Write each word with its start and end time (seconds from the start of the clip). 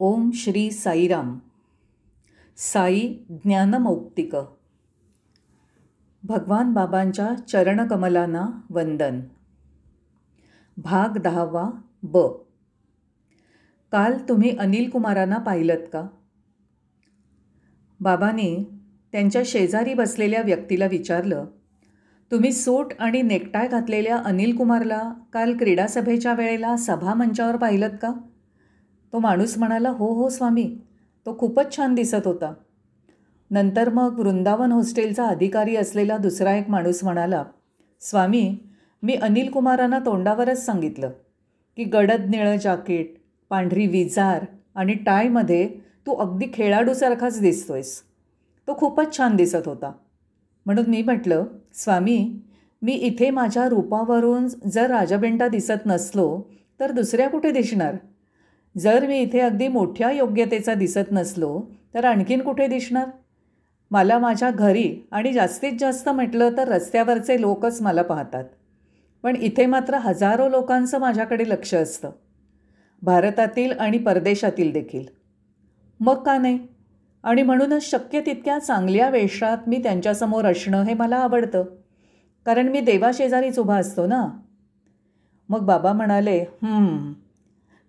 ओम 0.00 0.30
श्री 0.30 0.70
साईराम 0.70 1.38
साई 2.56 3.14
ज्ञानमौक्तिक. 3.30 4.36
भगवान 6.22 6.72
बाबांच्या 6.72 7.34
चरणकमलांना 7.48 8.46
वंदन. 8.70 9.20
भाग 10.76 11.18
दहावा 11.18 11.70
ब. 12.02 12.18
काल 13.92 14.12
तुम्ही 14.28 14.56
अनिल 14.56 14.90
कुमारांना 14.90 15.38
पाहिलत 15.38 15.88
का? 15.92 16.06
बाबांनी 18.00 18.64
त्यांच्या 19.12 19.42
शेजारी 19.46 19.94
बसलेल्या 19.94 20.42
व्यक्तीला 20.42 20.86
विचारलं 20.86 21.44
तुम्ही 22.30 22.52
सूट 22.52 22.92
आणि 22.98 23.22
नेकटाय 23.22 23.68
घातलेल्या 23.68 24.16
अनिल 24.16 24.56
कुमारला 24.56 25.12
काल 25.32 25.56
क्रीडासभेच्या 25.56 26.32
वेळेला 26.32 26.76
सभामंचावर 26.76 27.56
पाहिलत 27.56 27.96
का? 28.02 28.12
तो 29.12 29.18
माणूस 29.18 29.58
म्हणाला 29.58 29.88
हो 29.88 30.12
हो 30.12 30.28
स्वामी. 30.28 30.76
तो 31.26 31.36
खूपच 31.38 31.76
छान 31.76 31.94
दिसत 31.94 32.26
होता. 32.26 32.52
नंतर 33.50 33.88
मग 33.88 34.18
वृंदावन 34.18 34.72
हॉस्टेलचा 34.72 35.26
अधिकारी 35.26 35.76
असलेला 35.76 36.16
दुसरा 36.16 36.54
एक 36.56 36.70
माणूस 36.70 37.04
म्हणाला 37.04 37.44
स्वामी 38.00 38.56
मी 39.02 39.14
अनिल 39.14 39.50
कुमारांना 39.50 39.98
तोंडावरच 39.98 40.64
सांगितलं 40.66 41.10
की 41.76 41.84
गडद 41.84 42.24
निळं 42.28 42.56
जाकेट 42.56 43.14
पांढरी 43.50 43.86
विजार 43.86 44.44
आणि 44.74 44.94
टायमध्ये 44.94 45.68
तू 46.06 46.14
अगदी 46.14 46.46
खेळाडूसारखाच 46.54 47.40
दिसतोयस. 47.40 48.02
तो 48.68 48.74
खूपच 48.74 49.16
छान 49.16 49.36
दिसत 49.36 49.66
होता. 49.66 49.92
म्हणून 50.66 50.84
मी 50.88 51.02
म्हटलं 51.02 51.44
स्वामी 51.74 52.40
मी 52.82 52.92
इथे 52.92 53.30
माझ्या 53.30 53.68
रूपावरून 53.68 54.48
जर 54.48 54.90
राजाबेंटा 54.90 55.48
दिसत 55.48 55.86
नसलो 55.86 56.42
तर 56.80 56.90
दुसऱ्या 56.90 57.28
कुठे 57.30 57.50
दिसणार? 57.50 57.96
जर 58.76 59.06
मी 59.06 59.18
इथे 59.18 59.40
अगदी 59.40 59.68
मोठ्या 59.68 60.10
योग्यतेचा 60.10 60.74
दिसत 60.74 61.12
नसलो 61.12 61.60
तर 61.94 62.04
आणखीन 62.04 62.42
कुठे 62.42 62.66
दिसणार? 62.66 63.06
मला 63.90 64.18
माझ्या 64.18 64.50
घरी 64.50 65.08
आणि 65.10 65.32
जास्तीत 65.32 65.72
जास्त 65.80 66.08
म्हटलं 66.08 66.56
तर 66.56 66.68
रस्त्यावरचे 66.68 67.40
लोकच 67.40 67.82
मला 67.82 68.02
पाहतात. 68.02 68.44
पण 69.22 69.36
इथे 69.36 69.66
मात्र 69.66 69.94
हजारो 69.94 70.48
लोकांचं 70.48 70.98
माझ्याकडे 70.98 71.48
लक्ष 71.48 71.74
असतं. 71.74 72.10
भारतातील 73.02 73.72
आणि 73.72 73.98
परदेशातील 73.98 74.72
देखील. 74.72 75.04
मग 76.00 76.22
का 76.22 76.38
नाही? 76.38 76.58
आणि 77.22 77.42
म्हणूनच 77.42 77.90
शक्य 77.90 78.20
तितक्या 78.20 78.58
चांगल्या 78.58 79.08
वेशात 79.08 79.58
मी 79.66 79.82
त्यांच्यासमोर 79.82 80.44
असणं 80.44 80.82
हे 80.82 80.94
मला 80.94 81.16
आवडतं. 81.16 81.64
कारण 82.46 82.68
मी 82.68 82.80
देवाशेजारीच 82.80 83.58
उभा 83.58 83.76
असतो 83.76 84.06
ना? 84.06 84.28
मग 85.48 85.60
बाबा 85.60 85.92
म्हणाले 85.92 86.44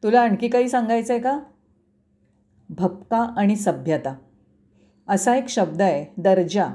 तुला 0.03 0.21
आणखी 0.21 0.47
काही 0.47 0.69
सांगायचं 0.69 1.13
आहे 1.13 1.21
का? 1.21 1.39
भपका 2.69 3.17
आणि 3.17 3.55
सभ्यता. 3.55 4.15
असा 5.07 5.35
एक 5.35 5.49
शब्द 5.49 5.81
आहे 5.81 6.21
दर्जा. 6.21 6.67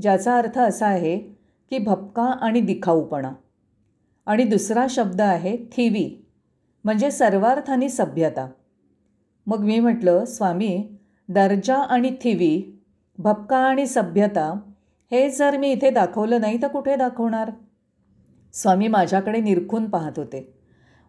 ज्याचा 0.00 0.38
अर्थ 0.38 0.58
असा 0.58 0.86
आहे 0.86 1.18
की 1.70 1.78
भपका 1.78 2.22
आणि 2.22 2.60
दिखाऊपणा. 2.60 3.32
आणि 4.26 4.44
दुसरा 4.44 4.86
शब्द 4.90 5.20
आहे 5.20 5.56
थिवी. 5.56 6.26
म्हणजे 6.84 7.10
सर्वार्थाने 7.10 7.88
सभ्यता. 7.88 8.48
मग 9.46 9.58
मी 9.58 9.80
म्हटलं 9.80 10.24
स्वामी 10.24 10.88
दर्जा 11.28 11.76
आणि 11.76 12.10
थिवी 12.10 12.82
भपका 13.18 13.58
आणि 13.58 13.86
सभ्यता 13.86 14.60
हे 15.10 15.30
जर 15.30 15.56
मी 15.56 15.72
इथे 15.72 15.90
दाखवलं 15.90 16.40
नाही 16.40 16.62
तर 16.62 16.68
कुठे 16.68 16.96
दाखवणार? 16.96 17.50
स्वामी 18.52 18.88
माझ्याकडे 18.88 19.40
निरखून 19.40 19.90
पाहत 19.90 20.12
होते. 20.16 20.59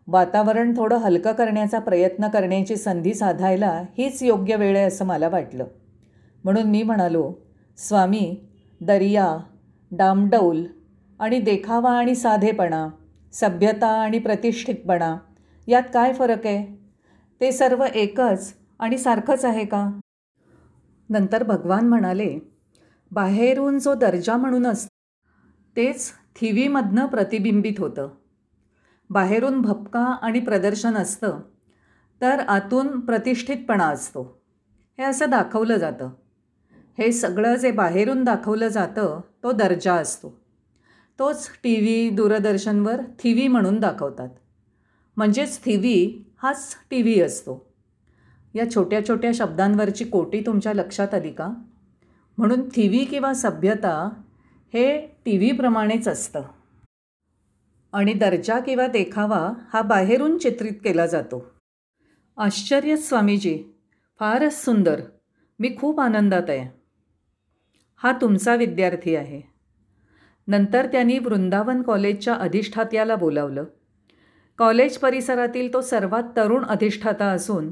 वातावरण 0.08 0.78
थोडं 0.78 0.98
हलकं 0.98 1.34
करण्याचा 1.34 1.80
प्रयत्न 1.80 2.28
करण्याची 2.28 2.76
संधी 2.76 3.14
साधायला 3.14 3.84
हीच 3.98 4.24
योग्य 4.24 4.56
वेळ 4.56 4.78
आहे 4.78 4.86
असं 4.86 5.06
मला 5.06 5.30
वाटलं. 5.30 5.66
म्हणून 6.44 6.64
मी 6.64 6.84
म्हणालो 6.84 7.34
स्वामी 7.78 8.36
दर्या 8.82 9.38
डामडौल 9.92 10.66
आणि 11.20 11.40
देखावा 11.40 11.92
आणि 11.92 12.16
साधेपणा 12.16 12.88
सभ्यता 13.34 13.88
आणि 13.88 14.20
प्रतिष्ठितपणा 14.20 15.18
यात 15.68 15.84
काय 15.94 16.14
फरक 16.14 16.48
आहे? 16.48 16.82
ते 17.42 17.52
सर्व 17.52 17.86
एकच 17.96 18.54
आणि 18.80 18.98
सारखंच 18.98 19.46
आहे 19.46 19.66
का? 19.66 20.00
नंतर 21.10 21.44
भगवान 21.44 21.90
म्हणाले 21.90 22.40
बाहेरून 23.12 23.80
जो 23.80 23.94
दर्जा 23.94 24.38
म्हणून 24.38 24.68
असतो 24.68 25.00
तेच 25.76 26.12
थिवीमधनं 26.42 27.06
प्रतिबिंबित 27.06 27.80
होतं. 27.80 28.10
बाहेरून 29.12 29.62
भपका 29.62 30.06
आणि 30.22 30.40
प्रदर्शन 30.40 30.96
असतं 30.96 31.40
तर 32.22 32.40
आतून 32.40 33.00
प्रतिष्ठितपणा 33.00 33.86
असतो. 33.86 34.42
हे 34.98 35.04
असं 35.04 35.30
दाखवलं 35.30 35.78
जातं. 35.78 36.10
हे 36.98 37.12
सगळं 37.12 37.56
जे 37.56 37.72
बाहेरून 37.72 38.24
दाखवलं 38.24 38.68
जातं 38.68 39.22
तो 39.44 39.52
दर्जा 39.52 39.94
असतो. 39.94 40.42
तोच 41.20 41.50
टी 41.64 41.76
व्ही 41.76 42.10
दूरदर्शनवर 42.10 43.02
थिवी 43.20 43.48
म्हणून 43.48 43.80
दाखवतात. 43.80 44.30
म्हणजेच 45.18 45.66
थिवी 45.66 46.32
हाच 46.38 46.76
टी 46.90 47.02
व्ही 47.02 47.22
असतो. 47.22 47.74
या 48.56 48.72
छोट्या 48.76 49.08
छोट्या 49.08 49.32
शब्दांवरची 49.34 50.06
कोटी 50.06 50.42
तुमच्या 50.46 50.74
लक्षात 50.74 51.14
आली 51.14 51.32
का? 51.32 51.52
म्हणून 52.38 52.70
थिवी 52.70 53.06
किंवा 53.06 53.34
सभ्यता 53.34 54.10
हे 54.74 55.16
टी 55.26 55.38
व्हीप्रमाणेच 55.38 56.08
असतं. 56.08 56.42
आणि 57.94 58.14
दर्जा 58.14 58.60
किंवा 58.60 58.88
देखावा 58.88 59.54
हा 59.74 59.82
बाहेरून 59.82 60.38
चित्रित 60.38 60.74
केला 60.84 61.06
जातो. 61.06 61.52
आश्चर्य 62.38 62.98
स्वामीजी! 62.98 63.64
फारच 64.20 64.66
सुंदर. 64.66 65.02
मी 65.60 65.76
खूप 65.80 66.00
आनंदात 66.00 66.50
आहे. 66.50 66.68
हा 67.96 68.12
तुमचा 68.22 68.56
विद्यार्थी 68.56 69.16
आहे. 69.16 69.42
नंतर 70.48 70.86
त्यांनी 70.86 71.20
वृंदावन 71.20 71.82
कॉलेजच्या 71.82 72.34
अधिष्ठात्याला 72.34 73.16
बोलावलं. 73.16 73.64
कॉलेज 74.58 74.98
परिसरातील 74.98 75.74
तो 75.74 75.82
सर्वात 75.82 76.24
तरुण 76.38 76.66
अधिष्ठाता 76.66 77.26
असून 77.26 77.72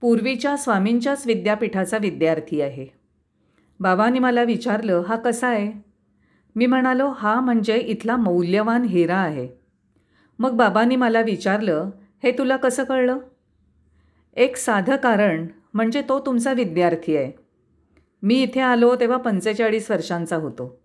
पूर्वीच्या 0.00 0.56
स्वामींच्याच 0.56 1.26
विद्यापीठाचा 1.26 1.98
विद्यार्थी 1.98 2.60
आहे. 2.60 2.86
बाबांनी 3.80 4.18
मला 4.18 4.42
विचारलं 4.42 5.02
हा 5.08 5.16
कसा 5.16 5.48
आहे? 5.48 5.87
मी 6.58 6.66
म्हणालो 6.66 7.08
हा 7.08 7.40
म्हणजे 7.40 7.76
इथला 7.76 8.16
मौल्यवान 8.16 8.82
हिरा 8.82 9.16
आहे. 9.16 9.48
मग 10.38 10.50
बाबांनी 10.50 10.96
मला 10.96 11.20
विचारलं 11.20 11.90
हे 12.22 12.32
तुला 12.32 12.56
कसं 12.56 12.84
कळलं? 12.84 13.18
एक 14.36 14.56
साधं 14.56 14.96
कारण 14.96 15.46
म्हणजे 15.74 16.02
तो 16.08 16.20
तुमचा 16.20 16.52
विद्यार्थी 16.52 17.16
आहे. 17.16 17.32
मी 18.22 18.42
इथे 18.42 18.60
आलो 18.60 18.94
तेव्हा 19.00 19.18
पंचेचाळीस 19.18 19.90
वर्षांचा 19.90 20.36
होतो. 20.36 20.80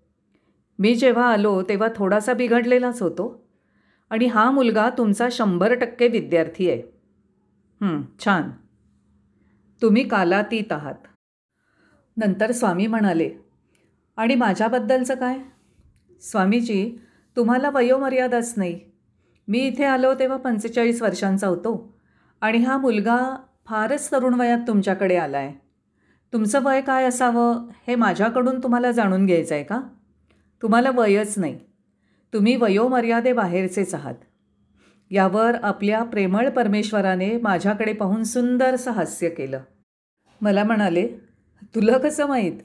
मी 0.80 0.96
जेव्हा 0.96 1.32
आलो 1.34 1.62
तेव्हा 1.62 1.88
थोडासा 1.96 2.34
बिघडलेलाच 2.34 3.02
होतो. 3.02 3.46
आणि 4.10 4.26
हा 4.26 4.52
मुलगा 4.52 4.90
तुमचा 4.90 5.28
शंभर 5.32 5.74
टक्के 5.74 6.08
विद्यार्थी 6.08 6.70
आहे. 6.70 6.82
छान. 8.26 8.50
तुम्ही 9.82 10.08
कालातीत 10.08 10.72
आहात. 10.72 11.08
नंतर 12.18 12.52
स्वामी 12.52 12.88
म्हणाले 12.88 13.30
आणि 14.18 14.36
माझ्याबद्दलचं 14.36 15.16
काय? 15.16 15.40
स्वामीजी 16.24 16.96
तुम्हाला 17.36 17.70
वयोमर्यादाच 17.70 18.54
नाही. 18.58 18.80
मी 19.48 19.60
इथे 19.60 19.84
आलो 19.84 20.14
तेव्हा 20.14 20.38
पंचेचाळीस 20.38 21.02
वर्षांचा 21.02 21.48
होतो 21.48 21.98
आणि 22.42 22.58
हा 22.58 22.78
मुलगा 22.78 23.36
फारच 23.66 24.12
तरुण 24.12 24.34
वयात 24.34 24.58
तुमच्याकडे 24.68 25.16
आला 25.16 25.38
आहे 25.38 25.64
तुमचं 26.34 26.64
वय 26.64 26.82
काय 26.82 27.06
असावं 27.06 27.68
हे 27.88 27.96
माझ्याकडून 27.96 28.64
तुम्हाला 28.64 28.92
जाणून 28.92 29.26
घ्यायचं 29.26 29.56
आहे 29.56 29.64
का? 29.64 29.82
तुम्हाला 30.62 30.90
वयच 30.96 31.34
नाही. 31.38 31.60
तुम्ही 32.34 32.56
वयोमर्यादेबाहेरचेच 32.56 33.94
आहात. 33.96 34.16
यावर 35.12 35.56
आपल्या 35.64 36.04
प्रेमळ 36.04 36.50
परमेश्वराने 36.50 37.38
माझ्याकडे 37.38 37.94
पाहून 37.94 38.24
सुंदरसं 38.24 38.92
हास्य 38.92 39.30
केलं. 39.30 39.60
मला 40.42 40.64
म्हणाले 40.64 41.08
तुला 41.76 41.98
कसं 41.98 42.26
माहीत? 42.26 42.60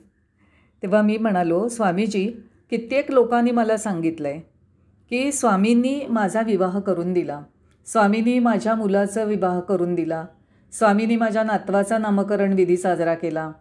तेव्हा 0.82 1.02
मी 1.02 1.18
म्हणालो 1.18 1.68
स्वामीजी 1.68 2.32
कित्येक 2.70 3.10
लोकांनी 3.10 3.50
मला 3.50 3.76
सांगितलं 3.76 4.28
आहे 4.28 4.40
की 5.10 5.32
स्वामींनी 5.32 6.06
माझा 6.08 6.40
विवाह 6.40 6.80
करून 6.80 7.12
दिला. 7.12 7.42
स्वामींनी 7.86 8.38
माझ्या 8.38 8.74
मुलाचा 8.74 9.24
विवाह 9.24 9.60
करून 9.60 9.94
दिला. 9.94 10.26
स्वामींनी 10.72 11.16
माझ्या 11.16 11.42
नातवाचा 11.42 11.98
नामकरण 11.98 12.52
विधी 12.52 12.76
साजरा 12.76 13.14
केला. 13.14 13.52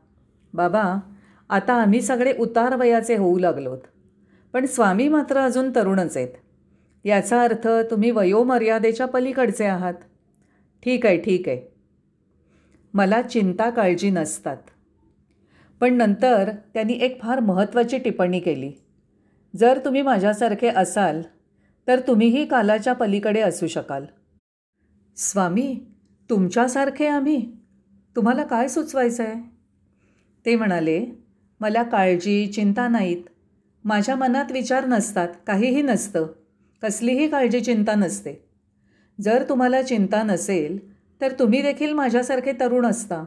बाबा 0.54 1.00
आता 1.50 1.74
आम्ही 1.74 2.02
सगळे 2.02 2.34
उतार 2.40 2.76
वयाचे 2.76 3.16
होऊ 3.16 3.40
लागलोत. 3.40 3.78
पण 4.54 4.66
स्वामी 4.66 5.08
मात्र 5.08 5.38
अजून 5.38 5.72
तरुणच 5.76 6.18
आहेत. 6.18 6.28
याचा 7.04 7.42
अर्थ 7.42 7.68
तुम्ही 7.68 8.12
वयोमर्यादेच्या 8.12 9.06
पलीकडचे 9.06 9.66
आहात. 9.66 9.94
ठीक 10.84 11.06
आहे 11.06 11.18
ठीक 11.18 11.50
आहे. 11.50 11.74
मला 12.94 13.22
चिंता 13.22 13.70
काळजी 13.70 14.10
नसतात. 14.10 14.58
पण 15.80 15.94
नंतर 15.94 16.52
त्यांनी 16.74 16.94
एक 16.94 17.22
फार 17.22 17.40
महत्त्वाची 17.40 17.98
टिप्पणी 17.98 18.40
केली. 18.40 18.72
जर 19.58 19.80
तुम्ही 19.86 20.02
माझ्यासारखे 20.02 20.68
असाल 20.68 21.22
तर 21.88 22.00
तुम्हीही 22.00 22.46
कालाच्या 22.46 22.94
पलीकडे 22.94 23.42
असू 23.42 23.68
शकाल. 23.68 24.06
स्वामी 25.18 25.80
तुमच्यासारखे 26.30 27.08
आम्ही? 27.08 27.52
तुम्हाला 28.16 28.44
काय 28.44 28.68
सुचवायचं 28.68 29.24
आहे 29.24 29.42
ते 30.46 30.56
म्हणाले 30.56 31.06
मला 31.60 31.84
काळजी 31.84 32.48
चिंता 32.48 32.88
नाहीत. 32.88 33.24
माझ्या 33.84 34.16
मनात 34.16 34.52
विचार 34.52 34.86
नसतात 34.86 35.28
काहीही 35.48 35.82
नसतं. 35.82 36.28
कसलीही 36.82 37.30
काळजी 37.30 37.60
चिंता 37.60 37.96
नसते. 37.96 38.50
जर 39.22 39.44
तुम्हाला 39.50 39.82
चिंता 39.82 40.24
नसेल 40.24 40.80
तर 41.22 41.34
तुम्ही 41.40 41.62
देखील 41.62 41.94
माझ्यासारखे 41.94 42.52
तरुण 42.60 42.86
असता. 42.86 43.26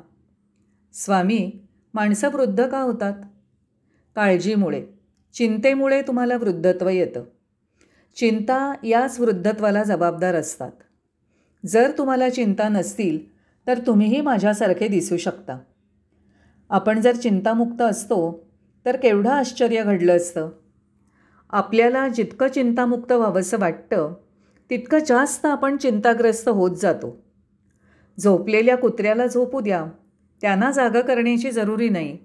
स्वामी 0.93 1.53
माणसं 1.95 2.29
वृद्ध 2.29 2.69
का 2.69 2.81
होतात? 2.81 3.15
काळजीमुळे. 4.17 5.00
चिंतेमुळे 5.33 6.03
तुम्हाला 6.03 6.37
वृद्धत्व 6.37 6.89
येतं. 6.89 7.25
चिंता 8.17 8.75
याच 8.85 9.21
वृद्धत्वाला 9.21 9.83
जबाबदार 9.83 10.35
असतात. 10.35 10.71
जर 11.67 11.91
तुम्हाला 11.99 12.31
चिंता 12.31 12.69
नसतील 12.69 13.19
तर 13.67 13.79
तुम्हीही 13.87 14.21
माझ्यासारखे 14.21 14.89
दिसू 14.89 15.17
शकता. 15.17 15.59
आपण 16.71 17.01
जर 17.01 17.17
चिंतामुक्त 17.17 17.83
असतो 17.83 18.51
तर 18.85 18.97
केवढं 18.97 19.31
आश्चर्य 19.31 19.83
घडलं 19.83 20.17
असतं? 20.17 20.51
आपल्याला 21.51 22.09
जितकं 22.09 22.49
चिंतामुक्त 22.49 23.13
व्हावंसं 23.13 23.59
वाटतं 23.59 24.15
तितकं 24.71 24.99
जास्त 25.07 25.47
आपण 25.47 25.77
चिंताग्रस्त 25.77 26.49
होत 26.49 26.77
जातो. 26.77 27.25
झोपलेल्या 28.19 28.77
कुत्र्याला 28.77 29.27
झोपू 29.27 29.61
द्या. 29.61 29.87
त्यांना 30.41 30.71
जागा 30.71 31.01
करण्याची 31.01 31.51
जरुरी 31.51 31.89
नाही. 31.89 32.19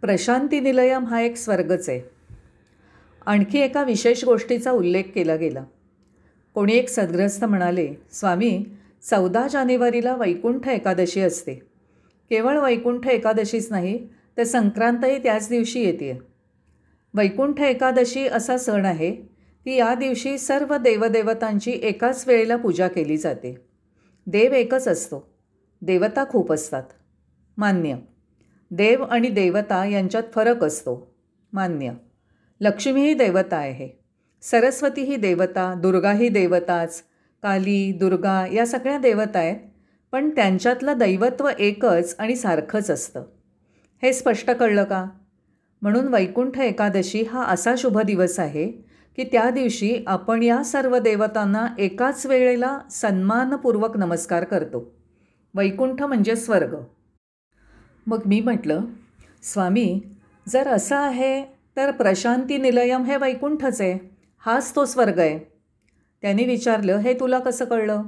प्रशांती 0.00 0.60
निलयम 0.60 1.04
हा 1.04 1.20
एक 1.20 1.36
स्वर्गच 1.36 1.88
आहे. 1.88 2.00
आणखी 3.26 3.58
एका 3.58 3.82
विशेष 3.82 4.24
गोष्टीचा 4.24 4.70
उल्लेख 4.70 5.04
केला 5.14 5.36
गेला. 5.36 5.64
कोणी 6.54 6.72
एक 6.72 6.88
सद्ग्रस्त 6.88 7.44
म्हणाले 7.44 7.94
स्वामी 8.12 8.64
चौदा 9.10 9.48
जानेवारीला 9.48 10.16
वैकुंठ 10.16 10.68
एकादशी 10.68 11.20
असते. 11.20 11.54
केवळ 12.30 12.58
वैकुंठ 12.58 13.06
एकादशीच 13.06 13.70
नाही 13.70 14.08
तर 14.36 14.42
संक्रांतही 14.42 15.18
त्याच 15.18 15.48
दिवशी 15.48 15.80
येते 15.80 16.18
वैकुंठ 17.14 17.60
एकादशी 17.60 18.26
असा 18.26 18.58
सण 18.58 18.84
आहे 18.84 19.10
की 19.64 19.76
या 19.76 19.94
दिवशी 19.94 20.38
सर्व 20.38 20.76
देवदेवतांची 20.76 21.70
एकाच 21.82 22.24
वेळेला 22.26 22.56
पूजा 22.56 22.88
केली 22.88 23.16
जाते. 23.16 23.56
देव 24.26 24.52
एकच 24.52 24.88
असतो. 24.88 25.30
देवता 25.82 26.24
खूप 26.28 26.52
असतात. 26.52 26.82
मान्य. 27.56 27.96
देव 28.70 29.02
आणि 29.02 29.28
देवता 29.28 29.84
यांच्यात 29.84 30.22
फरक 30.34 30.64
असतो. 30.64 31.14
मान्य. 31.52 31.92
लक्ष्मी 32.60 33.00
ही 33.00 33.14
देवता 33.14 33.56
आहे. 33.56 33.88
सरस्वती 34.42 35.02
ही 35.02 35.16
देवता 35.16 35.74
दुर्गा 35.74 36.12
ही 36.12 36.28
देवताच 36.28 37.02
काली 37.42 37.92
दुर्गा 37.92 38.46
या 38.52 38.66
सगळ्या 38.66 38.98
देवता 38.98 39.38
आहेत 39.38 39.56
पण 40.12 40.30
त्यांच्यातलं 40.30 40.98
दैवत्व 40.98 41.48
एकच 41.58 42.16
आणि 42.18 42.36
सारखंच 42.36 42.90
असतं. 42.90 43.22
हे 44.02 44.12
स्पष्ट 44.12 44.50
कळलं 44.50 44.84
का? 44.84 45.06
म्हणून 45.82 46.08
वैकुंठ 46.08 46.58
एकादशी 46.58 47.22
हा 47.22 47.44
असा 47.44 47.74
शुभ 47.78 47.98
दिवस 48.00 48.40
आहे 48.40 48.66
की 49.16 49.24
त्या 49.24 49.50
दिवशी 49.50 50.04
आपण 50.06 50.42
या 50.42 50.62
सर्व 50.62 50.98
देवतांना 50.98 51.66
एकाच 51.78 52.26
वेळेला 52.26 52.78
सन्मानपूर्वक 52.90 53.96
नमस्कार 53.96 54.44
करतो. 54.44 54.94
वैकुंठ 55.54 56.02
म्हणजे 56.02 56.36
स्वर्ग. 56.36 56.76
मग 58.06 58.20
मी 58.26 58.40
म्हटलं 58.40 58.84
स्वामी 59.42 60.00
जर 60.48 60.68
असं 60.68 60.96
आहे 60.96 61.44
तर 61.76 61.90
प्रशांती 61.90 62.58
निलयम 62.58 63.04
हे 63.04 63.16
वैकुंठच. 63.16 63.80
आहे 63.80 63.98
हाच 64.38 64.74
तो 64.76 64.84
स्वर्ग 64.84 65.18
आहे. 65.18 65.38
त्याने 66.22 66.44
विचारलं 66.44 66.96
हे 66.96 67.14
तुला 67.14 67.38
कसं 67.38 67.64
कळलं? 67.64 68.02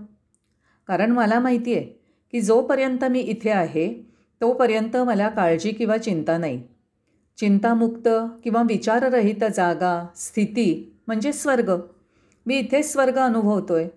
कारण 0.87 1.11
मला 1.11 1.41
माहिती 1.41 1.75
आहे 1.75 1.85
की 2.33 2.41
जोपर्यंत 2.41 3.05
मी 3.05 3.21
इथे 3.21 3.51
आहे 3.51 4.07
तोपर्यंत 4.41 4.97
मला 4.97 5.29
काळजी 5.29 5.71
किंवा 5.71 5.97
चिंता 5.97 6.39
नाही. 6.39 6.63
चिंतामुक्त 7.37 8.09
किंवा 8.45 8.63
विचाररहित 8.63 9.45
जागा 9.57 10.07
स्थिती 10.17 10.97
म्हणजे 11.07 11.33
स्वर्ग. 11.33 11.73
मी 12.47 12.59
इथेच 12.59 12.93
स्वर्ग 12.93 13.19
अनुभवतो 13.19 13.75
आहे 13.75 13.89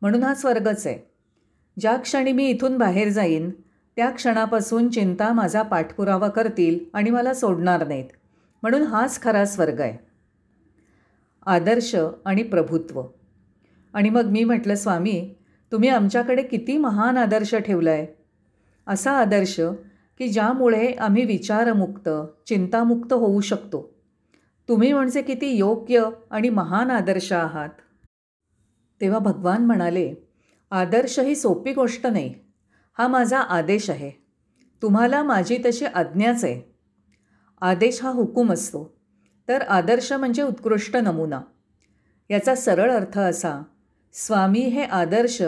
म्हणून 0.00 0.22
हा 0.22 0.34
स्वर्गच 0.34 0.86
आहे. 0.86 0.98
ज्या 1.80 1.96
क्षणी 1.96 2.32
मी 2.32 2.46
इथून 2.46 2.78
बाहेर 2.78 3.08
जाईन 3.08 3.50
त्या 3.96 4.10
क्षणापासून 4.10 4.90
चिंता 4.90 5.32
माझा 5.32 5.62
पाठपुरावा 5.62 6.28
करतील 6.28 6.78
आणि 6.92 7.10
मला 7.10 7.34
सोडणार 7.34 7.86
नाहीत. 7.88 8.04
म्हणून 8.62 8.82
हाच 8.82 9.22
खरा 9.22 9.44
स्वर्ग 9.44 9.80
आहे. 9.80 9.98
आदर्श 11.46 11.96
आणि 12.24 12.42
प्रभुत्व. 12.42 13.02
आणि 13.92 14.10
मग 14.10 14.24
मी 14.24 14.44
म्हटलं 14.44 14.74
स्वामी 14.74 15.34
तुम्ही 15.72 15.88
आमच्याकडे 15.88 16.42
किती 16.42 16.78
महान 16.78 17.16
आदर्श 17.16 17.54
ठेवला 17.54 17.90
आहे 17.90 18.06
असा 18.86 19.10
आदर्श 19.10 19.60
की 20.18 20.28
ज्यामुळे 20.28 20.92
आम्ही 20.92 21.24
विचारमुक्त 21.24 22.08
चिंतामुक्त 22.46 23.12
होऊ 23.12 23.40
शकतो. 23.40 23.94
तुम्ही 24.68 24.92
म्हणजे 24.92 25.22
किती 25.22 25.46
योग्य 25.46 26.08
आणि 26.30 26.48
महान 26.48 26.90
आदर्श 26.90 27.32
आहात. 27.32 27.70
तेव्हा 29.00 29.18
भगवान 29.18 29.64
म्हणाले 29.64 30.14
आदर्श 30.70 31.18
ही 31.18 31.36
सोपी 31.36 31.72
गोष्ट 31.72 32.06
नाही. 32.06 32.34
हा 32.98 33.08
माझा 33.08 33.38
आदेश 33.38 33.90
आहे. 33.90 34.10
तुम्हाला 34.82 35.22
माझी 35.22 35.58
तशी 35.66 35.84
आज्ञाच 35.84 36.44
आहे. 36.44 36.74
आदेश 37.60 38.02
हा 38.02 38.10
हुकूम 38.10 38.52
असतो. 38.52 38.96
तर 39.48 39.62
आदर्श 39.62 40.12
म्हणजे 40.12 40.42
उत्कृष्ट 40.42 40.96
नमुना. 40.96 41.40
याचा 42.30 42.54
सरळ 42.54 42.90
अर्थ 42.90 43.18
असा 43.18 43.62
स्वामी 44.12 44.60
हे 44.60 44.82
आदर्श 44.82 45.42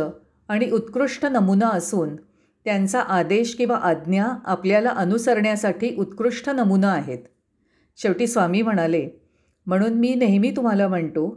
आणि 0.49 0.71
उत्कृष्ट 0.71 1.25
नमुना 1.25 1.69
असून 1.69 2.17
त्यांचा 2.65 3.01
आदेश 3.01 3.55
किंवा 3.55 3.77
आज्ञा 3.77 4.27
आपल्याला 4.45 4.91
अनुसरण्यासाठी 4.91 5.95
उत्कृष्ट 5.97 6.51
नमुना 6.51 6.93
आहेत. 6.93 7.19
शेवटी 7.97 8.27
स्वामी 8.27 8.63
म्हणाले 8.63 9.09
म्हणून 9.67 9.93
मी 9.93 10.15
नेहमी 10.15 10.51
तुम्हाला 10.51 10.89
म्हणतो 10.89 11.29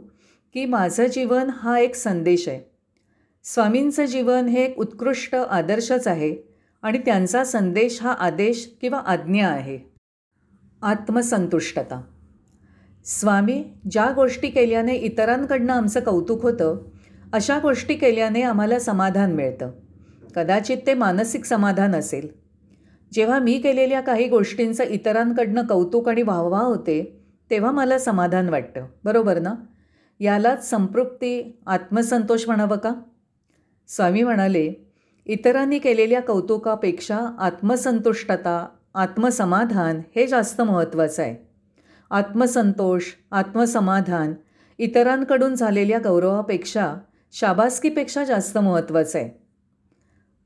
की 0.54 0.64
माझं 0.64 1.06
जीवन 1.06 1.50
हा 1.50 1.78
एक 1.78 1.94
संदेश 1.94 2.48
आहे. 2.48 2.71
स्वामींचं 3.44 4.04
जीवन 4.04 4.46
हे 4.46 4.64
एक 4.64 4.78
उत्कृष्ट 4.78 5.34
आदर्शच 5.34 6.08
आहे 6.08 6.36
आणि 6.82 6.98
त्यांचा 6.98 7.44
संदेश 7.44 8.02
हा 8.02 8.12
आदेश 8.12 8.74
किंवा 8.80 8.98
आज्ञा 8.98 9.48
आहे. 9.48 9.78
आत्मसंतुष्टता. 10.82 12.02
स्वामी 13.04 13.64
ज्या 13.90 14.12
गोष्टी 14.14 14.48
केल्याने 14.48 14.94
इतरांकडनं 14.94 15.72
आमचं 15.72 16.00
कौतुक 16.00 16.42
होतं 16.42 16.78
अशा 17.32 17.58
गोष्टी 17.58 17.94
केल्याने 17.94 18.42
आम्हाला 18.42 18.78
समाधान 18.78 19.32
मिळतं. 19.32 19.70
कदाचित 20.36 20.76
ते 20.86 20.94
मानसिक 20.94 21.44
समाधान 21.44 21.94
असेल. 21.94 22.28
जेव्हा 23.12 23.38
मी 23.38 23.58
केलेल्या 23.58 24.00
काही 24.00 24.28
गोष्टींचं 24.28 24.84
इतरांकडनं 24.84 25.66
कौतुक 25.66 26.08
आणि 26.08 26.22
वाहवा 26.22 26.60
होते 26.60 27.24
तेव्हा 27.50 27.70
मला 27.70 27.98
समाधान 27.98 28.48
वाटतं. 28.48 28.86
बरोबर 29.04 29.38
ना? 29.38 29.54
यालाच 30.20 30.70
संपृप्ती 30.70 31.60
आत्मसंतोष 31.66 32.46
म्हणावं 32.46 32.76
का? 32.76 32.92
स्वामी 33.96 34.22
म्हणाले 34.22 34.72
इतरांनी 35.26 35.78
केलेल्या 35.78 36.20
कौतुकापेक्षा 36.20 37.20
आत्मसंतुष्टता 37.38 38.68
आत्मसमाधान 38.94 40.00
हे 40.16 40.26
जास्त 40.26 40.60
महत्त्वाचं 40.60 41.22
आहे. 41.22 41.36
आत्मसंतोष 42.10 43.02
आत्मसमाधान 43.30 44.34
इतरांकडून 44.78 45.54
झालेल्या 45.54 45.98
गौरवापेक्षा 45.98 46.94
शाबासकीपेक्षा 47.32 48.24
जास्त 48.24 48.58
महत्त्वाचं 48.58 49.18
आहे. 49.18 49.30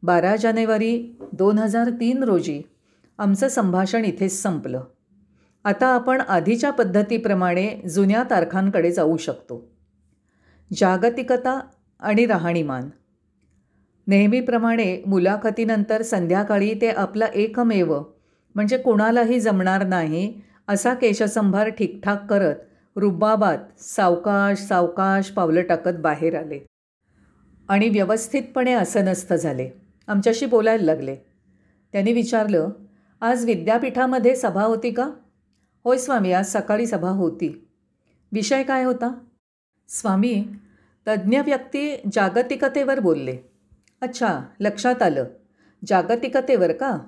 बारा 0.02 0.36
जानेवारी 0.36 1.18
दोन 1.32 1.58
हजार 1.58 1.90
तीन 1.90 2.22
रोजी 2.22 2.62
आमचं 3.18 3.48
संभाषण 3.48 4.04
इथेच 4.04 4.42
संपलं. 4.42 4.82
आता 5.64 5.86
आपण 5.86 6.20
आधीच्या 6.20 6.70
पद्धतीप्रमाणे 6.70 7.80
जुन्या 7.88 8.24
तारखांकडे 8.30 8.92
जाऊ 8.92 9.16
शकतो. 9.16 9.70
जागतिकता 10.76 11.60
आणि 12.00 12.26
राहणीमान. 12.26 12.88
नेहमीप्रमाणे 14.08 15.02
मुलाखतीनंतर 15.06 16.02
संध्याकाळी 16.02 16.80
ते 16.80 16.88
आपलं 16.88 17.24
एकमेव 17.24 18.02
म्हणजे 18.54 18.78
कोणालाही 18.78 19.40
जमणार 19.40 19.86
नाही 19.86 20.40
असा 20.68 20.94
केशसंभार 20.94 21.68
ठीकठाक 21.68 22.26
करत 22.30 22.54
रुबाबात 22.96 23.58
सावकाश 23.80 24.58
सावकाश 24.58 25.30
पावलं 25.30 25.62
टाकत 25.62 25.98
बाहेर 25.98 26.38
आले. 26.38 26.66
आणि 27.68 27.88
व्यवस्थितपणे 27.88 28.72
असनस्थ 28.72 29.32
झाले. 29.32 29.70
आमच्याशी 30.06 30.46
बोलायला 30.46 30.84
लागले. 30.84 31.16
त्यांनी 31.92 32.12
विचारलं 32.12 32.70
आज 33.20 33.44
विद्यापीठामध्ये 33.44 34.36
सभा 34.36 34.62
होती 34.62 34.90
का? 34.90 35.10
होय 35.84 35.98
स्वामी 35.98 36.32
आज 36.32 36.46
सकाळी 36.46 36.86
सभा 36.86 37.08
होती. 37.08 37.68
विषय 38.32 38.62
काय 38.62 38.84
होता? 38.84 39.14
स्वामी 39.88 40.44
तज्ज्ञ 41.08 41.38
व्यक्ती 41.38 41.96
जागतिकतेवर 42.12 43.00
बोलले. 43.00 43.55
अच्छा 44.02 44.40
लक्षात 44.60 45.02
आलं. 45.02 45.24
जागतिकतेवर 45.86 46.72
का? 46.72 46.98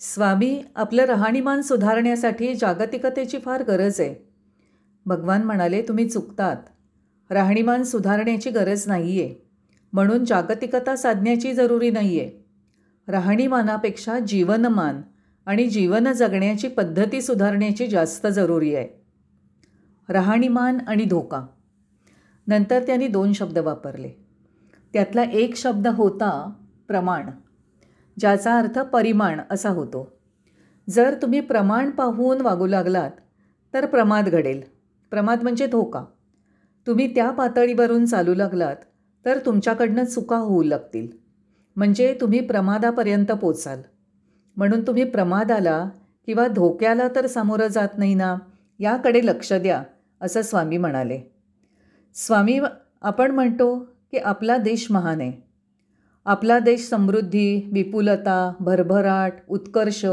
स्वामी 0.00 0.62
आपलं 0.76 1.04
राहणीमान 1.04 1.62
सुधारण्यासाठी 1.62 2.54
जागतिकतेची 2.54 3.38
फार 3.38 3.62
गरज 3.62 4.00
आहे. 4.00 4.14
भगवान 5.06 5.42
म्हणाले 5.42 5.82
तुम्ही 5.82 6.08
चुकतात. 6.08 6.56
राहणीमान 7.30 7.82
सुधारण्याची 7.82 8.50
गरज 8.50 8.88
नाही 8.88 9.22
आहे 9.22 9.34
म्हणून 9.92 10.24
जागतिकता 10.24 10.96
साधण्याची 10.96 11.52
जरुरी 11.52 11.90
नाही 11.90 12.20
आहे 12.20 12.30
राहणीमानापेक्षा 13.08 14.18
जीवनमान 14.18 15.00
आणि 15.46 15.66
जीवन 15.66 16.12
जगण्याची 16.12 16.68
पद्धती 16.68 17.22
सुधारण्याची 17.22 17.86
जास्त 17.86 18.26
जरुरी 18.26 18.74
आहे. 18.74 18.88
राहणीमान 20.08 20.78
आणि 20.88 21.04
धोका. 21.04 21.46
नंतर 22.46 22.82
त्यांनी 22.82 23.08
दोन 23.08 23.32
शब्द 23.32 23.58
वापरले. 23.58 24.19
त्यातला 24.92 25.22
एक 25.22 25.56
शब्द 25.56 25.86
होता 25.86 26.52
प्रमाण 26.88 27.30
ज्याचा 28.18 28.58
अर्थ 28.58 28.78
परिमाण 28.78 29.40
असा 29.50 29.70
होतो. 29.70 30.12
जर 30.90 31.14
तुम्ही 31.22 31.40
प्रमाण 31.40 31.90
पाहून 31.90 32.40
वागू 32.40 32.66
लागलात 32.66 33.10
तर 33.74 33.86
प्रमाद 33.86 34.28
घडेल. 34.28 34.62
प्रमाद 35.10 35.42
म्हणजे 35.42 35.66
धोका. 35.66 36.04
तुम्ही 36.86 37.14
त्या 37.14 37.30
पातळीवरून 37.30 38.06
चालू 38.06 38.34
लागलात 38.34 38.76
तर 39.24 39.38
तुमच्याकडनं 39.46 40.04
चुका 40.04 40.36
होऊ 40.36 40.62
लागतील. 40.62 41.08
म्हणजे 41.76 42.18
तुम्ही 42.20 42.40
प्रमादापर्यंत 42.40 43.32
पोचाल. 43.32 43.82
म्हणून 44.56 44.86
तुम्ही 44.86 45.04
प्रमादाला 45.04 45.88
किंवा 46.26 46.46
धोक्याला 46.46 47.08
तर 47.16 47.26
सामोरं 47.26 47.66
जात 47.66 47.88
नाही 47.98 48.14
ना 48.14 48.36
याकडे 48.78 49.26
लक्ष 49.26 49.52
द्या 49.52 49.82
असं 50.20 50.42
स्वामी 50.42 50.76
म्हणाले. 50.76 51.20
स्वामी 52.14 52.60
आपण 53.02 53.30
म्हणतो 53.30 53.89
की 54.10 54.18
आपला 54.18 54.56
देश 54.56 54.90
महान 54.90 55.20
आहे. 55.20 55.32
आपला 56.24 56.58
देश 56.58 56.88
समृद्धी 56.88 57.70
विपुलता 57.72 58.54
भरभराट 58.60 59.32
उत्कर्ष 59.48 60.06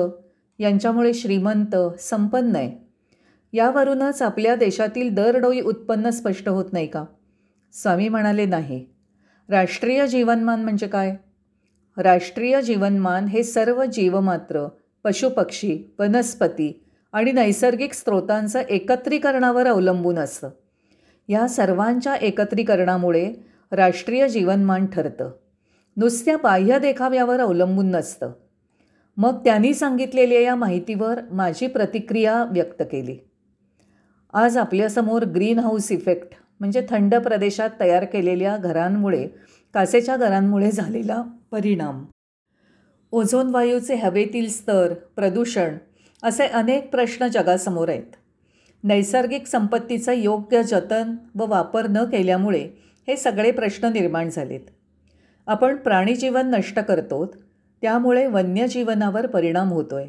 यांच्यामुळे 0.59 1.13
श्रीमंत 1.13 1.75
संपन्न 1.99 2.55
आहे. 2.55 2.87
यावरूनच 3.53 4.21
आपल्या 4.21 4.55
देशातील 4.55 5.13
दरडोई 5.13 5.61
उत्पन्न 5.61 6.09
स्पष्ट 6.09 6.49
होत 6.49 6.73
नाही 6.73 6.87
का? 6.87 7.05
स्वामी 7.73 8.09
म्हणाले 8.09 8.45
नाही. 8.45 8.85
राष्ट्रीय 9.49 10.07
जीवनमान 10.07 10.63
म्हणजे 10.63 10.87
काय? 10.87 11.15
राष्ट्रीय 11.97 12.61
जीवनमान 12.61 13.25
हे 13.25 13.43
सर्व 13.43 13.85
जीवमात्र 13.85 14.67
पशुपक्षी 15.03 15.79
वनस्पती 15.99 16.83
आणि 17.11 17.31
नैसर्गिक 17.31 17.93
स्रोतांचं 17.93 18.59
एकत्रीकरणावर 18.59 19.67
अवलंबून 19.67 20.19
असतं. 20.19 20.49
या 21.27 21.47
सर्वांच्या 21.47 22.15
एकत्रीकरणामुळे 22.15 23.33
राष्ट्रीय 23.71 24.29
जीवनमान 24.29 24.85
ठरतं. 24.85 25.31
नुसत्या 25.97 26.37
बाह्य 26.37 26.79
देखाव्यावर 26.79 27.39
अवलंबून 27.39 27.91
नसतं. 27.91 28.31
मग 29.17 29.43
त्यांनी 29.45 29.73
सांगितलेल्या 29.73 30.41
या 30.41 30.55
माहितीवर 30.55 31.19
माझी 31.31 31.67
प्रतिक्रिया 31.67 32.43
व्यक्त 32.43 32.83
केली. 32.91 33.17
आज 34.33 34.57
आपल्यासमोर 34.57 35.25
ग्रीन 35.25 35.59
हाऊस 35.59 35.91
इफेक्ट 35.91 36.27
म्हणजे 36.59 36.85
थंड 36.89 37.15
प्रदेशात 37.15 37.69
तयार 37.79 38.05
केलेल्या 38.05 38.57
घरांमुळे 38.57 39.27
कासेच्या 39.73 40.17
घरांमुळे 40.17 40.71
झालेला 40.71 41.23
परिणाम. 41.51 42.05
ओझोन 43.11 43.49
वायूचे 43.49 43.95
हवेतील 43.95 44.49
स्तर 44.49 44.93
प्रदूषण 44.93 45.75
असे 46.23 46.47
अनेक 46.47 46.89
प्रश्न 46.89 47.27
जगासमोर 47.27 47.89
आहेत. 47.89 48.15
नैसर्गिक 48.83 49.47
संपत्तीचं 49.47 50.11
योग्य 50.11 50.63
जतन 50.63 51.15
व 51.35 51.45
वापर 51.47 51.87
न 51.87 52.03
केल्यामुळे 52.03 52.69
हे 53.07 53.17
सगळे 53.17 53.51
प्रश्न 53.51 53.87
निर्माण 53.87 54.29
झालेत. 54.29 54.59
आपण 55.47 55.75
प्राणीजीवन 55.75 56.49
नष्ट 56.49 56.79
करतो 56.79 57.25
त्यामुळे 57.81 58.25
वन्यजीवनावर 58.27 59.27
परिणाम 59.27 59.69
होतो 59.69 59.95
आहे 59.95 60.07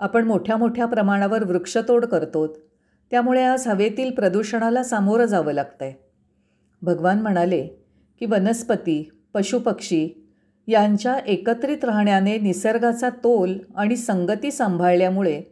आपण 0.00 0.24
मोठ्या 0.24 0.56
मोठ्या 0.56 0.86
प्रमाणावर 0.86 1.44
वृक्षतोड 1.44 2.04
करतो 2.04 2.46
त्यामुळे 3.10 3.42
आज 3.42 3.68
हवेतील 3.68 4.10
प्रदूषणाला 4.10 4.82
सामोरं 4.82 5.24
जावं 5.24 5.52
लागतं 5.52 5.84
आहे 5.84 5.94
भगवान 6.82 7.22
म्हणाले 7.22 7.66
की 8.18 8.26
वनस्पती 8.26 9.10
पशुपक्षी 9.34 10.28
यांच्या 10.68 11.16
एकत्रित 11.26 11.84
राहण्याने 11.84 12.38
निसर्गाचा 12.38 13.08
तोल 13.08 13.58
आणि 13.76 13.96
संगती 13.96 14.50
सांभाळल्यामुळे 14.50 15.42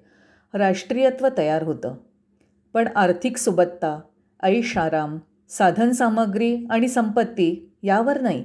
राष्ट्रीयत्व 0.54 1.28
तयार 1.38 1.62
होतं. 1.62 1.94
पण 2.74 2.88
आर्थिक 2.96 3.36
सुबत्ता 3.36 4.00
ऐषाराम 4.42 5.18
साधनसामग्री 5.50 6.66
आणि 6.70 6.88
संपत्ती 6.88 7.72
यावर 7.82 8.20
नाही. 8.20 8.44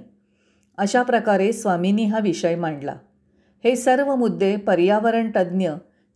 अशा 0.77 1.03
प्रकारे 1.03 1.53
स्वामींनी 1.53 2.05
हा 2.05 2.19
विषय 2.19 2.55
मांडला. 2.55 2.95
हे 3.63 3.75
सर्व 3.75 4.15
मुद्दे 4.15 4.55
पर्यावरण 4.55 5.31
तज्ज्ञ 5.35 5.69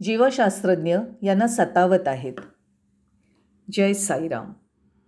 जीवशास्त्रज्ञ 0.04 0.98
यांना 1.22 1.48
सतावत 1.48 2.08
आहेत. 2.08 2.34
जय 3.72 3.94
साईराम. 3.94 4.54